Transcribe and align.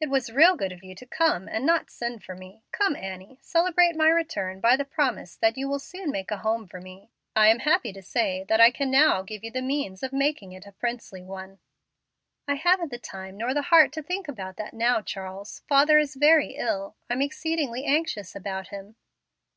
It 0.00 0.08
was 0.10 0.30
real 0.30 0.54
good 0.54 0.70
of 0.70 0.84
you 0.84 0.94
to 0.94 1.04
come, 1.06 1.48
and 1.48 1.66
not 1.66 1.90
send 1.90 2.22
for 2.22 2.36
me. 2.36 2.62
Come 2.70 2.94
Annie, 2.94 3.40
celebrate 3.42 3.96
my 3.96 4.08
return 4.08 4.60
by 4.60 4.76
the 4.76 4.84
promise 4.84 5.34
that 5.38 5.56
you 5.56 5.68
will 5.68 5.80
soon 5.80 6.12
make 6.12 6.30
a 6.30 6.36
home 6.36 6.68
for 6.68 6.80
me. 6.80 7.10
I 7.34 7.48
am 7.48 7.58
happy 7.58 7.92
to 7.92 8.00
say 8.00 8.44
that 8.44 8.60
I 8.60 8.70
can 8.70 8.92
now 8.92 9.22
give 9.22 9.42
you 9.42 9.50
the 9.50 9.60
means 9.62 10.04
of 10.04 10.12
making 10.12 10.52
it 10.52 10.66
a 10.68 10.72
princely 10.72 11.20
one." 11.24 11.58
"I 12.46 12.54
haven't 12.54 12.92
the 12.92 12.98
time 13.00 13.36
nor 13.36 13.52
the 13.52 13.62
heart 13.62 13.90
to 13.94 14.04
think 14.04 14.28
about 14.28 14.54
that 14.58 14.72
now, 14.72 15.02
Charles. 15.02 15.62
Father 15.68 15.98
is 15.98 16.14
very 16.14 16.50
ill. 16.54 16.94
I'm 17.10 17.20
exceedingly 17.20 17.84
anxious 17.86 18.36
about 18.36 18.68
him." 18.68 18.94